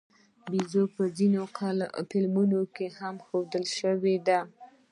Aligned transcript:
بیزو 0.51 0.83
په 0.95 1.03
ځینو 1.17 1.41
فلمونو 2.09 2.61
کې 2.75 2.87
هم 2.99 3.15
ښودل 3.25 3.65
شوې 3.79 4.15
ده. 4.27 4.39